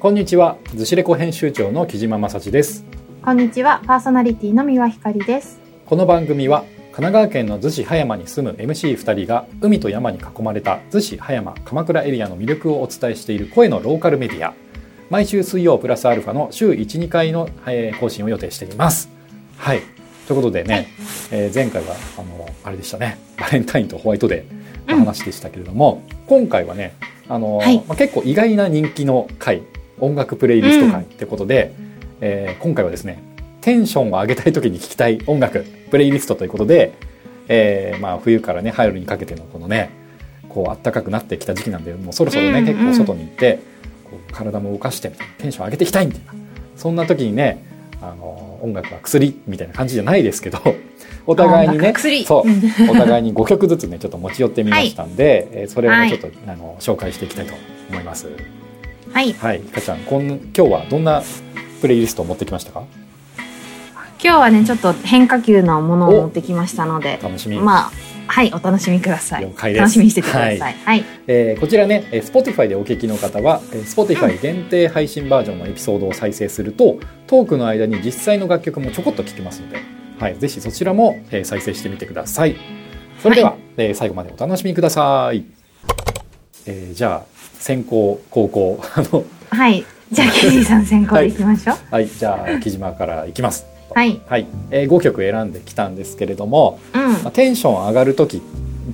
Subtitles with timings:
[0.00, 2.82] こんにちは、ズシレコ編集長の木島正史です。
[3.22, 5.60] こんにちは、パーソナリティの三輪ひかりです。
[5.84, 14.54] この番組は神奈川県の逗子葉山に住む MC2 人が海と山に囲まれた逗子葉山鎌倉エリアの魅力をお伝えしている声のローカルメディア
[15.10, 19.10] 毎週水曜プラスアルファの週12回のえー更新を予定しています。
[19.58, 19.82] はい
[20.26, 20.88] ということでね、
[21.30, 26.94] えー前回はあのあれでしたねバレンタインとホワイトデーの話でしたけれども、今回はね
[27.28, 27.78] あの、はい。
[27.86, 29.62] まあ、結構意外な人気の回
[30.00, 31.74] 音楽プレイリスト回ってことで、
[32.20, 33.22] えー今回はですね
[33.60, 36.92] テンションを上げたい時に聴きたい音楽プレイリストということで、
[37.48, 39.90] えーまあ、冬からね春にかけてのこのね
[40.48, 43.60] こう暖かくなってきた時期なんでもうそろそろね、うん結構外に行って
[44.04, 46.34] こう体も動かしてみたいなテンション上げていきたいみたいな
[46.76, 47.64] そんな時にね
[48.02, 50.58] あの音楽は薬みたいな感じじゃないですけど
[51.26, 52.90] お互いに音ねそううん。
[52.90, 56.10] お互いに5曲ずつねちょっと持ち寄ってみましたんで、えーそれをね、はい。
[56.10, 57.54] ちょっとあの紹介していきたいと
[57.90, 58.28] 思います。
[59.12, 61.22] はい、はい、かちゃんこん今日はどんな
[61.80, 62.82] プレイリストを持ってきましたか？
[64.24, 67.92] 今日はね、ちょっと変化球のものを持ってきましたので、楽しみ、まあ、
[68.32, 69.42] はい、お楽しみください。
[69.42, 70.58] 楽しみにしててください。
[70.58, 79.76] ははい、えーこちらね、えー Spotify でお聞きの方は、えー Spotify 限定配信バージョンのエピソードを再生するとトークの間に実際の楽曲もちょこっと聴けますので、
[80.18, 82.56] はい、ぜひそちらも、えー再生してみてください。
[83.22, 85.44] それでは、はえー最後までお楽しみください、
[86.64, 87.26] えーじゃあ
[87.58, 91.76] 先行後攻あのはい、じゃあ、ケリーさん先行でいきましょう。
[91.90, 92.08] はい。
[92.08, 98.42] じゃあ木島からいきますはい、はい、えー5曲選んできたんですけれども、うん、まあ、テンション上がる時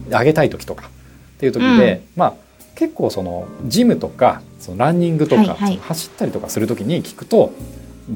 [0.09, 0.91] 上げたい時とかっ
[1.39, 2.35] ていう時で、まあ
[2.75, 5.77] 結構そのジムとかそのランニングとか、はいはい。
[5.79, 7.53] 走ったりとかする時に聞くと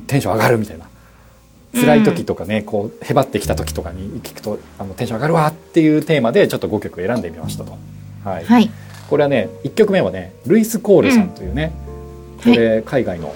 [0.06, 0.86] テンション上がるみたいな。
[1.75, 7.78] 辛い時とかね、こうへばってきた時とかに聞くとあのテンション上がるわっていうテーマでちょっと5曲選んでみましたと。
[8.25, 8.44] はい。
[8.44, 8.70] はい、
[9.08, 11.72] これはね1曲目はねルイス・コールさんというね、
[12.44, 12.58] こはい。
[12.58, 13.34] れ海外の、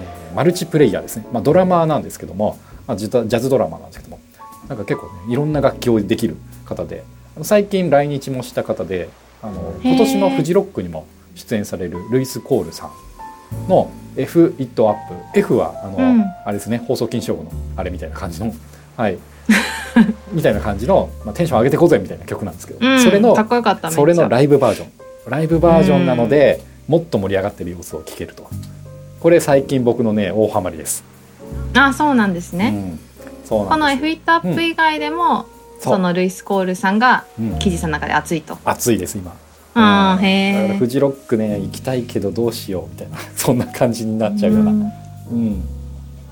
[0.00, 2.56] えーマルチプレイヤーですね、まあ、ドラマーなんですけども、
[2.90, 4.20] まあ、ジャズドラマーなんですけども。
[4.68, 7.04] なんか結構ねいろんな楽器をできる方で。
[7.42, 9.08] 最近来日もした方で
[9.40, 14.98] あの今年のフジロックにも出演されるルイス・コールさんの「F It Up」
[15.34, 16.24] F はあの、うん。
[16.44, 18.52] あれですね放送禁止用語のあれみたいな感じの。
[18.96, 19.18] はい。
[20.32, 23.34] みたいな感じの、まあ、テンション上げてこうぜみたいな曲なんですけど、うん、それの
[23.90, 24.88] それのライブバージョン。
[25.28, 28.48] ライブバージョンなので、もっと盛り上がってる様子を聞けると。
[29.20, 31.04] これ最近僕のね大ハマりです、
[31.74, 32.68] あ、そうなんですね。
[32.68, 32.98] うん、
[33.44, 34.06] そうこのなんです。
[34.06, 35.46] F イットアップ以外でも、
[35.80, 35.94] そう。
[35.94, 37.58] そのルイス・コールさんがうん。
[37.58, 38.58] 記事さんの中で熱いと。
[38.64, 39.34] 暑いです今。
[39.74, 40.24] あーうん。
[40.24, 40.62] へー。
[40.62, 44.92] だからフジロックね行きたいけどどうしようみたいな そんな感じになっちゃうような、ん。
[45.30, 45.62] うん、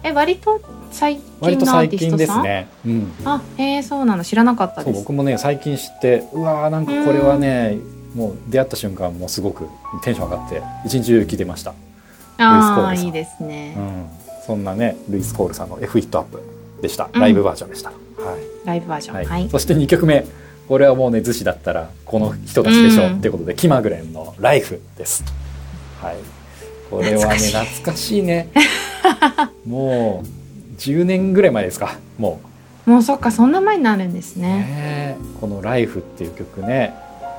[0.03, 0.61] え、割と
[0.91, 2.17] 最近のアーティストさん？
[2.19, 4.93] ですね、うん、あ、へえ、そうなの、知らなかったです。
[4.95, 7.77] そう僕もね最近知ってうわーなんかこれはね
[8.15, 9.69] もう出会った瞬間もうすごく
[10.03, 11.71] テンション上がって一日中聞いてました。
[11.71, 13.07] ルイスコーああ、ルさん。
[13.07, 13.75] いいですね。
[13.77, 14.07] うん、
[14.49, 16.41] そんなねルイス・コールさんの F ヒットアップ
[16.81, 17.21] でした、うん。
[17.21, 18.67] ライブバージョンでした、はい。
[18.67, 19.17] ライブバージョン。
[19.17, 19.27] はい。
[19.27, 19.51] はい。
[19.51, 20.25] そして2曲目。
[20.69, 23.19] これはもうね逗子だったらこの人たちでしょう、うん。
[23.19, 25.23] っていうことでキマグレンの「ライフです、
[26.01, 26.17] はい、
[26.91, 28.23] これはね懐かしい。
[28.23, 28.49] ね。
[29.69, 31.99] もう10年ぐらい前ですか。
[32.19, 32.41] も
[32.87, 34.49] もうそっか、そんな前になるんですうね。
[34.49, 36.95] ねこの「ライフっていう曲ね。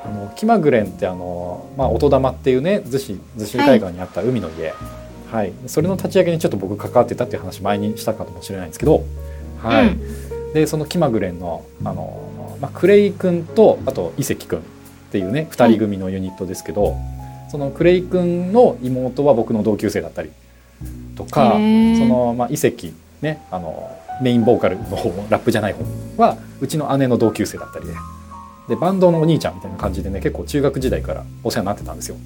[0.05, 4.98] あのキマグレンってあの、まあ、音玉っていうね逗子逗子海岸にあった海の家、はい
[5.67, 9.03] それの立ち上げにちょっと僕関わってたっていう話前にしたかもしれないんですけど、
[9.61, 9.87] はい。
[9.87, 10.53] うん。
[10.53, 14.61] でそのキマグレンのあの、まあ、クレイ君とあと伊関君っ
[15.11, 16.95] ていうね2人組のユニットですけど、
[17.49, 20.31] そのクレイ君の妹は僕の同級生だったり
[21.15, 25.83] とかその、まあ、伊関ねあのメインボーカルの方ラップじゃない方
[26.17, 27.93] はうちの姉の同級生だったりで
[28.69, 32.17] でバンドのお兄ちゃんみたいな感じでね結構中学時代からお世話になってたんですよ。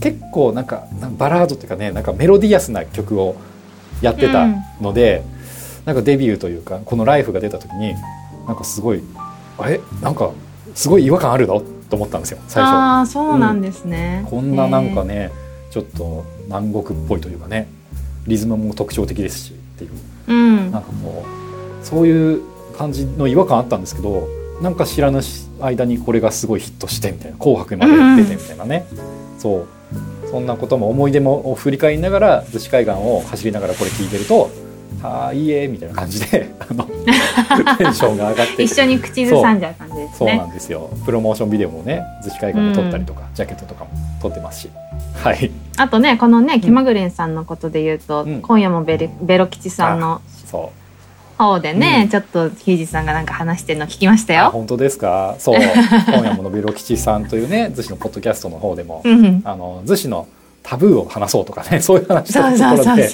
[0.00, 0.86] 結構なんか
[1.18, 3.36] バラードっていうかねなんかメロディアスな曲を
[4.00, 4.46] やってた
[4.80, 5.22] ので、
[5.84, 7.94] なんかデビューというかこの「ライフが出た時に
[8.46, 9.02] なんかすごい
[9.58, 9.80] あれ？
[10.00, 10.30] なんか
[10.74, 11.60] すごい違和感あるの？
[11.90, 12.72] と思ったんですよ最初。
[12.72, 14.24] ああ、そうなんですね。
[14.30, 15.30] こんななんかへね
[15.70, 17.68] ちょっと南国っぽいというかね
[18.26, 20.32] リズムも特徴的ですしっていうー。
[20.32, 20.82] うんなん。
[20.82, 21.24] かも
[21.82, 22.42] うそういう
[22.78, 24.28] 感じの違和感あったんですけど
[24.62, 25.20] なんか知らぬ
[25.60, 28.86] 間にこれがすごいヒットしてみたいな「紅白」まで出てみたいなね、
[29.38, 29.66] そう
[30.30, 34.50] そんなことも思い出も振り返りながら逗子海岸を走りながらこれ聞いてると
[35.02, 36.84] 「はあいいえ」みたいな感じで あの
[37.76, 40.14] テンションが上がって一緒に口ずさんじゃう感じですね。
[40.18, 40.50] そうなん。
[40.50, 40.90] ですよ。
[41.04, 43.90] プロモーションビデオもね逗子海岸で撮ったりとか、ジャケットとかも
[44.22, 44.70] 撮ってますし。
[45.14, 45.50] はい。
[45.76, 48.40] あとね、このね、気まぐれんさんのことで言うと、うん。
[48.42, 50.70] 今夜もベルベロ吉さんのそ
[51.44, 52.08] 方でね、うん。
[52.08, 54.50] ちょっとひいじさんがなんか話してるの聞きましたよ。
[54.50, 55.36] 本当ですか？
[55.38, 55.60] そう。
[56.06, 59.42] 今夜ものびろ吉さんというね逗子のポッドキャストの方でもうん。
[59.44, 60.28] あの逗子の
[60.62, 63.10] タブーを話そうとかね そういう話ところで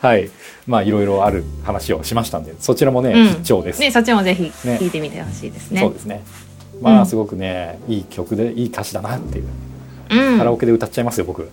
[0.00, 0.30] はい。
[0.66, 3.28] まあいろいろある話をしましたんでそちらもね、うん。
[3.28, 4.78] 必聴です、ねそっちもぜひね。
[4.80, 5.80] 聞いてみてほしいですね。
[5.80, 6.22] そうですね。
[6.80, 7.00] まうん。
[7.00, 9.44] あすごくねいい曲でいい歌詞だなっていう、
[10.10, 10.38] うん。
[10.38, 11.50] カラオケで歌っちゃいますよ僕。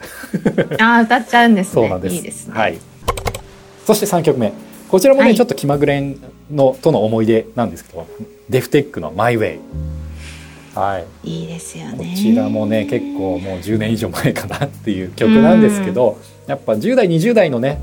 [0.79, 1.73] ああ歌っちゃうんですね。
[1.73, 2.47] そうなんです。
[2.47, 2.53] ね。
[2.53, 2.77] はい。
[3.85, 4.53] そして3曲目
[4.91, 5.35] こちらもね、はい。
[5.35, 6.17] ちょっと気まぐれん
[6.51, 8.05] のとの思い出なんですけど
[8.49, 9.59] デフテックの「マイ・ウェイ」
[10.75, 11.29] はい。
[11.29, 11.97] いいですよね。
[11.97, 17.79] こちらもね結構もう10年以上前かなっていう曲なんですけど、やっぱ10代20代のね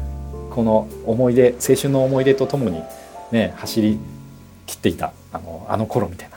[0.50, 2.82] この思い出青春の思い出とともに
[3.32, 3.98] ね走り
[4.66, 6.36] 切っていたあのあの頃みたいな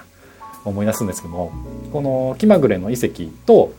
[0.64, 1.52] 思い出すんですけども
[1.92, 3.74] この気まぐれの遺跡と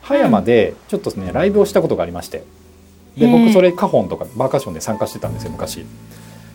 [0.00, 2.42] 葉山でちょっとねライブをしたことがありまして
[3.16, 5.84] で僕それカホンとかバーカッションで参加してたんですよ昔。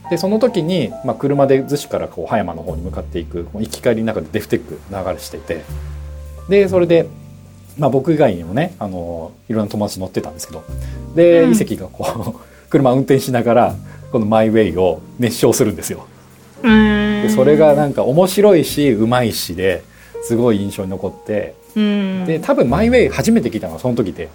[0.09, 5.63] でその時に、まあ、車で逗子からこう葉山の方に向かっていく行き帰りの中でデフテック流れしていて
[6.49, 7.07] でそれで、
[7.77, 10.63] まあ、僕以外にもねあのいろんな友達乗ってたんですけど
[11.15, 13.75] で、うん遺跡がこう 車運転しながら
[14.11, 16.05] この「マイ・ウェイ」を熱唱するんですよ。
[16.61, 19.83] でそれがなんか面白いしうまいしで
[20.23, 24.29] すごい印象に残ってうんで多分「マイ・ウェイ」初めて聞いたのがその時で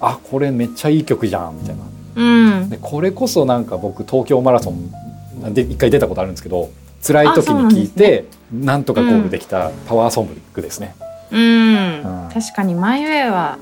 [0.00, 1.82] あこれめっちゃいい曲じゃんみたいな。
[2.20, 2.68] うん。
[2.68, 6.70] でこれこそなんか僕東京マラソンで一回出たことあるんですけど
[7.02, 10.94] 辛い時に聞いてなんとかゴールできたパワーソングですね。
[11.30, 12.02] うん。
[12.24, 12.28] うん。
[12.32, 13.58] 確かに My Way は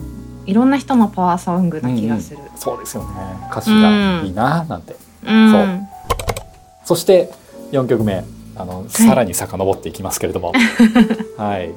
[0.46, 2.38] いろんな人のパワーソングな気がする。
[2.56, 3.08] そうですよね。
[3.50, 5.52] 歌詞がいいななんて、うん。
[5.52, 5.66] そう。
[6.84, 7.30] そして
[7.72, 8.24] 4曲目。
[8.60, 10.52] あのさらに遡っていきますけれども。
[11.38, 11.72] はい、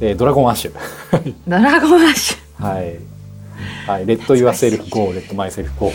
[0.00, 0.72] えードラゴンアッシュ。
[1.46, 2.64] ドラゴンアッシュ。
[2.64, 2.98] はい、
[3.88, 5.92] はい、 Let yourself go、let myself go。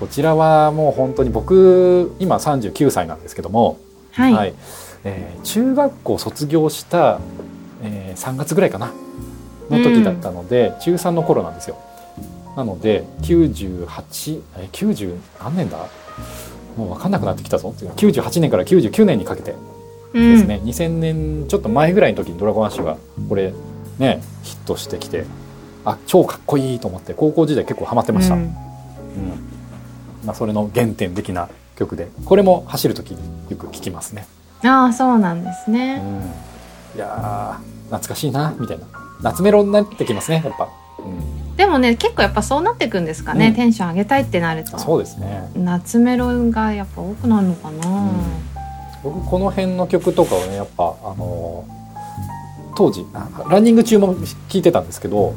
[0.00, 3.78] こちらはもう本当に僕、今39歳なんですけども、
[4.10, 4.54] はい、
[5.04, 7.20] えー中学校卒業した、
[7.84, 8.92] えー3月ぐらいかな、
[9.70, 11.78] の時だったので、中3の頃なんですよ。
[12.56, 15.78] なので、98、えー90何年だ？
[16.76, 17.72] もう分かんなくなってきたぞ。
[17.78, 19.54] 98年から99年にかけて
[20.14, 22.96] うんですね、2000年ちょっと前ぐらいの時に「ドラゴンアッシュ」が
[23.28, 23.52] これ
[23.98, 25.24] ねヒットしてきて
[25.86, 28.40] あ超かっこいいと思って高校時代結構ハマってました、うん。
[28.42, 28.50] うん。
[30.24, 32.08] まあ、それの原点的な曲で。
[32.24, 34.26] これも走る時によく聴きますね、
[34.64, 36.02] ああそうなんですうん、ね、
[36.96, 38.86] いやー懐かしいなみたいな。
[39.22, 40.68] 夏メロになってきますねやっぱ、
[40.98, 43.54] うん、でもね結構やっぱそうなっていくんですかね、うん。
[43.54, 44.76] テンション上げたいってなると。
[44.78, 45.48] そうですね。
[45.54, 48.10] 夏メロがやっぱ多くなるのかな、
[49.04, 51.76] 僕この辺の曲とかをねやっぱあのー
[52.78, 54.14] 当時あランニング中も
[54.50, 55.34] 聴いてたんですけど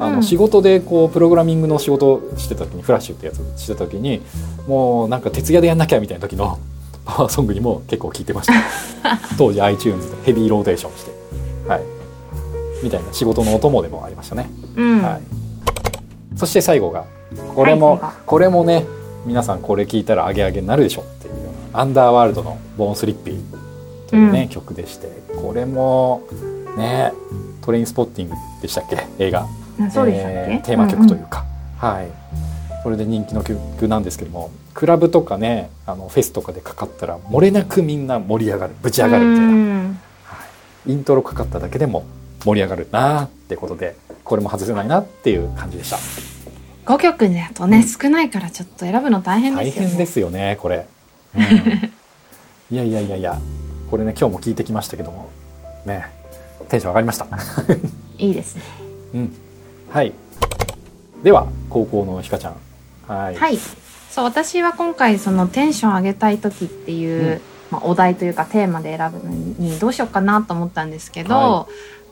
[0.00, 0.22] あのうん。
[0.22, 4.20] 仕事でこうプログラミングの仕事をしてた時にフラッシュってやつしてた時に
[4.66, 6.58] もうなんか徹夜でやんなきゃみたいな時の
[7.04, 8.52] パワーソングにも結構聴いてました。
[9.38, 11.12] 当時 iTunes でヘビーローテーションして。
[11.68, 11.82] はい。
[12.82, 15.02] みたいな仕事のお供でもありましたね、うん。
[15.02, 17.04] はい、そして最後が
[17.54, 18.86] これも、はいこれもね
[19.26, 21.40] 皆さんこれ聞いたらアゲアゲになるでしょっていうよ
[21.72, 23.40] うなアンダーワールドの「ボーンスリッピー」
[24.08, 24.48] というね、うん。
[24.48, 26.22] 曲でしてこれも
[26.78, 27.12] ね
[27.60, 29.06] トレインスポッティングでしたっけ？
[29.18, 29.40] 映画。
[29.40, 29.46] あ
[29.88, 31.44] そうでしたっけ、えーテーマ曲というか、
[31.78, 32.08] はい。
[32.82, 39.98] それで人気の曲なんですけどもクラブとかねあのフェスとかでかかったら漏れなくみんな盛り上がるぶち上がるみたいな、うん。
[40.86, 42.04] イントロかかっただけでも
[42.44, 45.98] 盛り上がるなってことでこれも外せないなっていう感じでした。
[46.86, 47.82] 5曲だとね、うん。
[47.84, 49.86] 少ないからちょっと選ぶの大変ですよね。
[49.86, 50.86] 大変ですよねこれ、
[51.36, 51.42] うん。
[52.72, 53.38] いやいやいやいや
[53.90, 55.28] これね今日も聞いてきましたけども
[55.84, 56.06] ね
[56.68, 57.26] テンション上がりました。
[58.16, 58.62] いいですね。
[59.14, 59.49] うん
[59.90, 60.12] はい。
[61.22, 62.56] では高校のひかちゃん。
[63.06, 63.58] はい、はい。
[64.10, 67.40] そう私は今回そのテンション上げたい時っていう、うん。
[67.70, 71.66] まあ、お題というかテーマで選ぶのにどうしようかなと思ったんですけど、は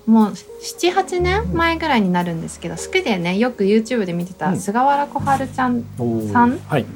[0.06, 4.58] もう78年前ぐらいになるんですけど好きでねよく YouTube で見てたうん。
[4.58, 5.84] 菅原小春ちゃん
[6.32, 6.86] さんはい、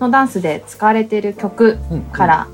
[0.00, 2.02] のダンスで使われている曲うん。
[2.02, 2.46] から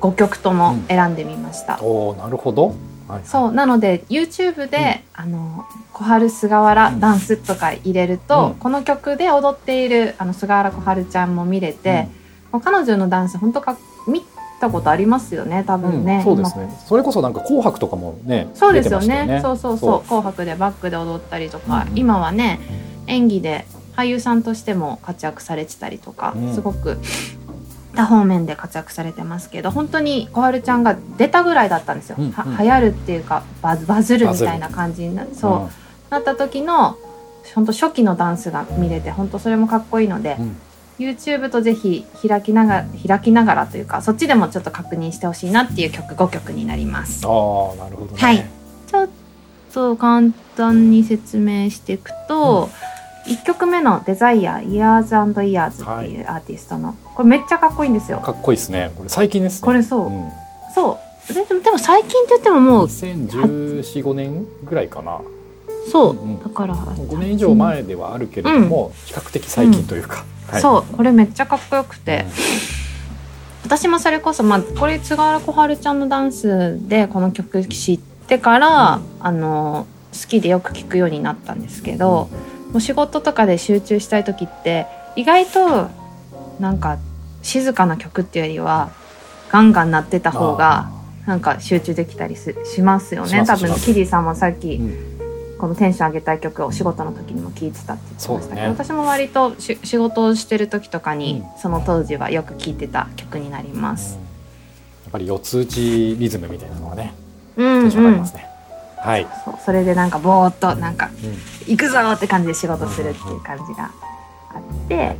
[0.00, 1.78] 5曲とも選んでみました。
[1.82, 2.74] おーなるほど、
[3.08, 8.54] はい、そうなので YouTube で、あの小春菅原ダンスとか入れると、うん。
[8.56, 12.08] この曲で踊っているあの菅原小春ちゃんも見れて、
[12.52, 14.22] もう彼女のダンス本当か見
[14.60, 16.70] たことありますよね多うん分ね、そうですね。
[16.86, 19.06] それこそなんか「紅白」とかもね今そうですよね。
[19.06, 20.02] 出てましたそうそうそう。
[20.02, 21.98] 紅白でバックで踊ったりとか、うん。
[21.98, 22.60] 今はね
[23.06, 23.64] 演技で
[23.96, 26.54] 俳優さんとしても活躍されてたりとか、うん。
[26.54, 26.98] すごく
[27.98, 32.30] 多方面で活躍されてますけど本当に小春ちゃんが出たぐらいだったんですよ、うんうん。
[32.30, 36.96] は流行るっていうかバズバズるみたいな感じになそう、なった時の
[37.56, 40.56] 本当初期のダンスが見れて本当それもかっこいいので、うん。
[41.00, 47.26] YouTube とぜひ開きながら開きながらというかそっちでもちょっと確認してほしいなっていう曲5曲になります。
[47.26, 48.46] ああなるほどね、はい。
[48.86, 49.08] ちょっ
[49.72, 52.68] と簡単に説明していくと、
[53.28, 58.18] 1曲目の「デザイア Years and Years」っていうアーティストの、これめっちゃかっこいいんですよ。
[58.18, 58.90] かっこいいですね。
[58.96, 59.66] これ最近ですね。
[59.66, 60.28] これそう、うん、
[60.74, 60.98] そ
[61.30, 61.34] う。
[61.34, 65.20] ででも最近って言ってももう201415年ぐらいかな。
[65.90, 66.42] そう、うんうん。
[66.42, 70.60] だから5年以上前ではあるけれども、比較的最近というか、はい。
[70.62, 70.96] そう。
[70.96, 72.32] これめっちゃかっこよくて、うん。
[73.64, 82.30] 私もそれこそ、まあ、これ菅原小春ちゃんのダンスでこの曲知ってから、あの好きでよく聴くようになったんですけど、も
[82.74, 85.88] う仕事とかで集中したい時って意外と
[86.60, 86.98] なんか
[87.42, 88.90] 静かな曲っていうよりは
[89.50, 90.90] ガンガン鳴ってた方が
[91.26, 93.44] なんか集中できたりすしますよね。
[93.46, 95.18] 多分キリーさんもさっき、うん。
[95.58, 104.14] このテンション上げたい曲をお仕事の時にも聴いてたって言ってましたけど、そうです私も割とし仕事をしてる時とかに、うその当時はよく聴いてた曲になります。
[105.04, 107.12] やっぱり四つ打ちリズムみたいなのがね
[107.56, 108.46] うん、テンション上がりうんますね、
[109.00, 111.72] はい、そうそれでなんかぼーっとなんかうん。
[111.72, 113.90] 行くぞって感じで仕事するっていう感じが
[114.54, 115.16] あって、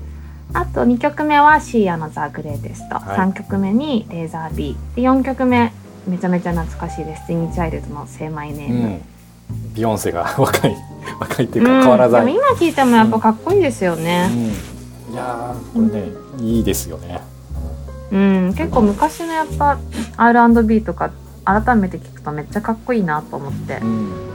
[0.54, 3.18] あと2曲目はシーアのザ・グレーテスト、はい。
[3.18, 4.97] 3曲目にレーザービー。
[4.97, 5.73] で4曲目
[6.06, 7.26] めちゃめちゃ懐かしいです。
[7.26, 9.02] ティニー・チャイルドの「セイマイネーム」うん。
[9.75, 10.76] ビヨンセが 若い
[11.20, 11.80] 若いっていううん。
[11.80, 15.14] か変わらざる、でも今聞いてもやっぱかっこいいですよね、うん。
[15.14, 16.08] いやーこれね
[16.40, 17.20] いいですよね。
[18.11, 19.76] うん、結構昔のやっぱ
[20.16, 21.11] R&B とか
[21.49, 23.78] 改めて聞くとめっちゃかっこいいなと思って。
[23.78, 24.28] うん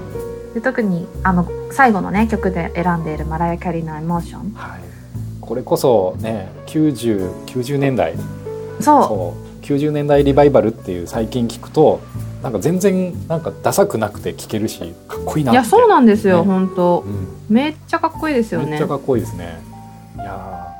[0.53, 4.81] で特にあの最後のね曲で選んでいるマライア・キャリーの「エモーションはい。
[5.41, 8.13] これこそね9090 90年代。
[8.79, 9.03] そう。
[9.03, 9.65] そう。
[9.65, 12.01] 90年代リバイバルっていう最近聞くと
[12.43, 16.43] なんか全然なんかダサくなくて聴けるしかっこいいないやそうなんですよ、ね。
[16.45, 17.03] 本当。
[17.07, 17.27] うん。
[17.49, 18.71] めっちゃかっこいいですよね。
[18.71, 19.59] めっちゃかっこいいですね。
[20.17, 20.72] いや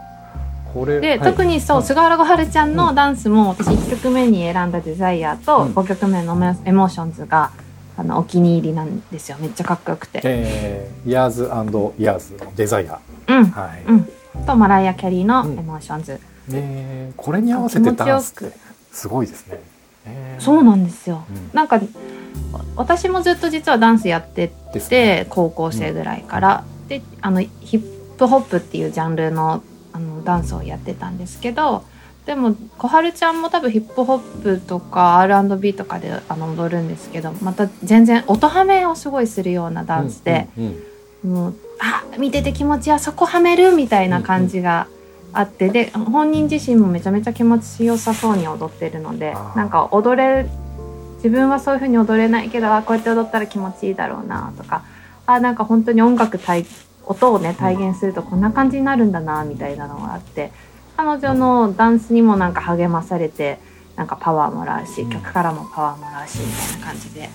[1.02, 1.20] で、はい。
[1.20, 5.74] 特にそう、うん菅原小春ちゃんうのダンスも私1曲目に選んだ「Desire とうん。
[5.74, 7.52] 5曲目の「Emotions が
[7.98, 9.38] あのお気に入りなんですよ。
[9.40, 10.22] めっちゃかっこよくて。
[10.24, 11.44] えー、イヤーズ
[11.98, 13.00] イヤーズの Desire。
[13.28, 14.10] うん、はい、うん、
[14.46, 15.60] とマライア・キャリーの「うん。
[15.60, 16.20] Emotions」
[16.52, 18.56] えーこれに合わせてダンスって
[18.92, 19.60] すごいですね、
[20.06, 20.38] え。
[20.40, 21.24] ーそうなんですよ。
[21.30, 21.50] うん。
[21.54, 21.80] なんか
[22.76, 25.26] 私もずっと実はダンスやってですね。
[25.26, 29.62] て高校生ぐらいから、であのヒップホップっていうジャンルの
[30.24, 31.84] ダンスをやってたんですけど
[32.26, 40.84] でも小春ちゃんも多分ヒップホップとか R&B とかであの踊るんですけどまた全然音ハメをすごいするようなダンスで、うんうん
[41.24, 44.88] もうあ見てて気持ちやそこはめるみたいな感じが
[45.32, 50.46] あって、で本人自身もめちゃめちゃ気持ちよさそうに踊ってるのでなんか踊れ
[51.16, 54.84] 自分はそういう風に踊れないけどあこうやって踊ったら気持ちいいだろうなとか
[55.26, 56.66] あなんか本当に音楽体
[57.06, 60.52] 音をね体現するとこんな感じになるんだなみたいなのがあって
[60.96, 63.60] 彼女のダンスにもなんか励まされて
[63.96, 65.10] なんかパワーもらうし、うん。
[65.12, 67.30] 曲からもパワーもらうしみたいな感じで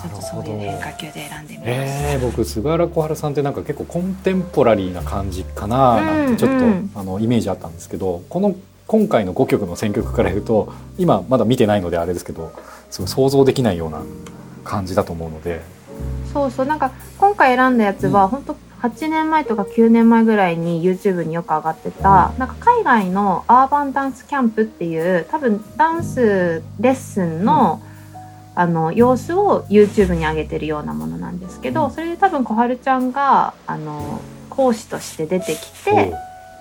[0.00, 2.12] ちょっとそういう変化球で選んでみました。
[2.12, 6.62] えー、僕菅原小春さんってなんか結構コンテンポラリーな感じかななんてちょっと、うん。
[6.62, 8.54] うんあのイメージあったんですけどこの
[8.86, 12.52] 今回の5曲の選曲から言うと今まだ見てないのであれですけど
[12.90, 14.02] すごい想像できないような
[14.64, 15.60] 感じだと思うので
[16.32, 27.82] そうそうなんか今回選んだやつは、本当8年前とか9年前ぐらいに YouTube によく上がってた、なんか海外のアーバンダンスキャンプっていう多分ダンスレッスンの,、
[28.54, 31.90] あの様子を YouTube に上げてるようなものなんですけど、うん。
[31.90, 34.20] それで多分小春ちゃんがあの
[34.50, 36.12] 講師として出てきて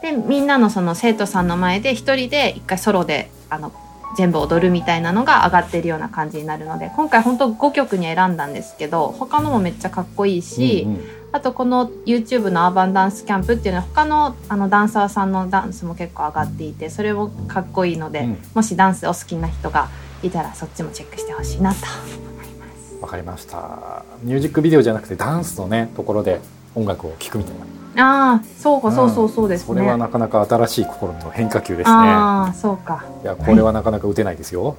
[0.01, 3.71] でみんなのその生徒さんの前で一人で一回ソロであの
[4.17, 11.01] 全部踊るみたいなのが上がってるような感じになるので今回本当5曲に選んだんですけど他のもめっちゃかっこいいし、うんうん。
[11.33, 18.37] あとこの YouTube のアーバンダンスキャンプっていうのは他のあのダンサーさんのダンスも結構上がっていてそれもかっこいいので、うん。
[18.55, 19.89] もしダンスお好きな人が
[20.23, 22.97] いたらそっちもチェックしてほしいなと思います。
[22.99, 24.03] わかりました。
[24.23, 26.41] ミュージックビデオじゃなくてダンスのねところで
[26.73, 27.65] 音楽を聴くみたいな
[27.99, 29.81] ああそうかそうそうそうですそね。
[29.81, 31.95] れはなかなか新しい試みの変化球ですね。
[31.95, 33.03] ああそうか。
[33.23, 34.77] いやこれはなかなか打てないですよ、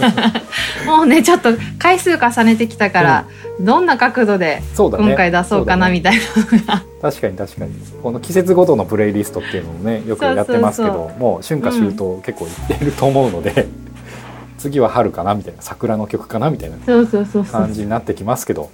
[0.86, 3.24] もうねちょっと回数重ねてきたから、
[3.60, 6.20] どんな角度で今回出そうかなみたいな
[6.58, 7.72] のが、 確かに確かに。
[8.02, 13.66] この季節ごとのプレイリストっていうのをねよくやってますけどそうそうもう春夏秋冬結構いってると思うので、
[14.58, 17.60] 次は春かなみたいな桜の曲かなみたいなそうそうそうそう。
[17.60, 18.70] 感じになってきますけど、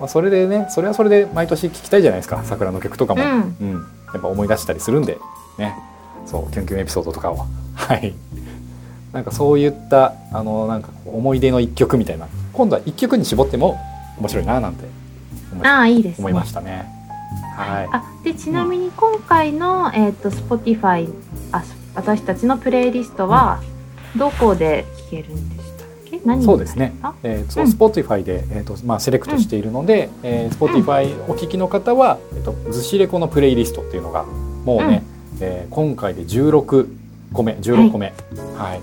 [0.00, 3.56] まあ、それでねそれはそれで毎年聴きたいじゃないですか桜の曲とかも、うん。
[3.60, 3.86] うん。
[4.12, 5.18] やっぱ思い出したりするんで
[5.58, 5.76] ね。
[6.26, 7.46] そうキュンキュンエピソードとかを。
[7.74, 8.14] はい。
[9.12, 12.26] なんかそういったあのなんか思い出の一曲みたいな。
[12.52, 13.78] 今度は一曲に絞っても
[14.18, 14.84] 面白いななんて
[15.52, 16.22] 思いああいいですね。
[16.22, 16.90] 思いましたね。
[17.56, 17.88] はい。
[17.92, 21.12] あでちなみに今回の、えー、と Spotify
[21.52, 21.62] あ
[21.94, 23.60] 私たちのプレイリストは
[24.16, 25.59] どこで聴けるんでしたっけれ
[26.24, 26.94] 何そうですね。
[27.02, 27.14] あ。
[27.22, 34.24] えー、そううん Spotify でえっ、とまあセレクトしているので、えー Spotify お聞きの方はえっ、とずしレコのプレイリストっていうのが
[34.64, 35.02] もうね、
[35.40, 36.88] えー今回で16
[37.32, 38.12] 個目16個目
[38.56, 38.80] はい、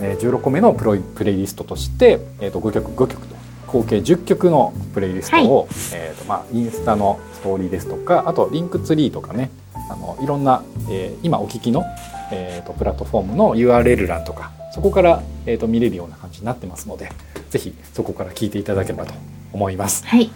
[0.00, 3.34] えー、16個目のプロイプレイリストとしてえっ、と5曲5曲と
[3.66, 9.50] 合計10曲のプレイリストを、えーとまあインスタのストーリーですとかあとリンクツリーとかね
[9.90, 11.84] あのいろんな、えー今お聞きの
[12.32, 17.10] えー、とプラットフォームの URL 欄とかそこから、えー、と見れるような感じになってますので
[17.50, 19.14] ぜひそこから聞いていただければと
[19.52, 20.04] 思います。
[20.06, 20.30] はい。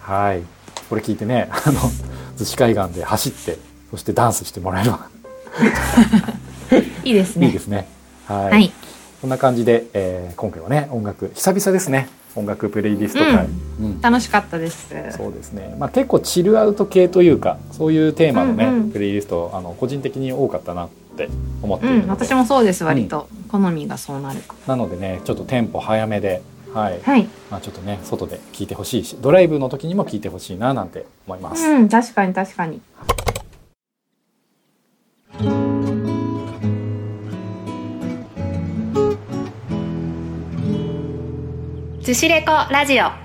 [0.00, 0.42] はい。
[0.88, 1.80] これ聞いてねあの
[2.36, 3.58] 逗子海岸で走って
[3.90, 5.08] そしてダンスしてもらえれば。
[7.04, 7.46] いいですね。
[7.46, 7.86] いいですね。
[8.26, 8.72] はい、はい。
[9.20, 12.08] こんな感じで、えー今回はね音楽久々ですね。
[12.34, 13.46] 音楽プレイリスト会、
[13.80, 14.00] うん。
[14.00, 14.88] 楽しかったです。
[15.10, 18.90] そうですね、まあ、結構チルアウト系というかそういうテーマのね、うんうん。
[18.90, 21.28] プレイリストあの個人的に多かったなって
[21.62, 23.28] 思ってういるので、ん私もそうです割と。
[23.48, 24.54] 好みがそうなるか。
[24.66, 26.42] なのでねちょっとテンポ早めで、
[26.72, 27.00] はい。
[27.02, 27.28] はい。
[27.50, 31.66] まあ、ちょっとね外で聞いてほしいしドライブの時にも聞いてほしいななんて思います。
[31.66, 32.80] うん確かに確かに。
[42.02, 43.21] ズシレコラジオ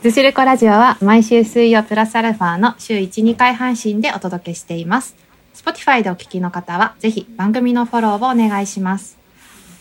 [0.00, 5.16] ズシレコラジオは毎週水曜プラスアルファの週1、2回配信でお届けしています。
[5.56, 9.18] Spotify でお聞きの方はぜひ番組のフォローをお願いします。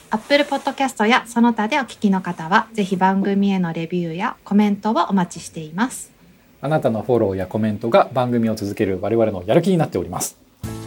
[0.10, 6.12] Apple Podcast やその他でお聞きの方はぜひ番組へのレビューやコメントをお待ちしています。
[6.62, 10.36] あなたのフォローやコメントが番組を続ける我々のやる気になっております。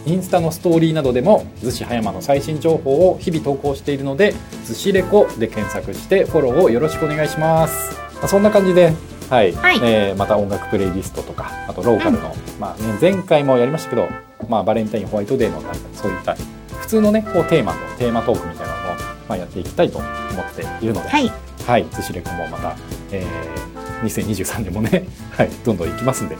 [0.06, 4.34] インスタのストーリーなどでも逗子葉山の最新情報を日々投稿しているので
[4.66, 8.10] 「逗子レコ」で検索してフォローをよろしくお願いします。
[8.26, 8.92] そんな感じで、
[9.30, 14.08] はいはいえーまた音楽プレイリストとかあとローカルの、まあね、前回もやりましたけど、
[14.48, 16.34] まあ、バレンタインホワイトデーのなんかそういった
[16.80, 18.94] 普通のねこうテーマのテーマトークみたいなのを、
[19.28, 21.30] まあ、やっていきたいと思っているので、はい。
[21.66, 22.76] はい、寿司レコもまた、
[23.12, 26.36] えー、2023年もね、 はい、どんどん行きますんで、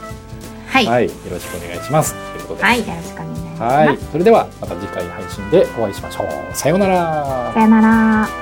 [0.67, 0.85] はい。
[0.85, 2.13] はい、よろしくお願いします。
[2.13, 2.79] ということで、はい。
[2.79, 3.61] よろしくお願いします。
[3.61, 6.27] はい、それではまた次回配信でお会いしましょう。
[6.57, 7.61] さようならさ。
[7.61, 8.40] よなら。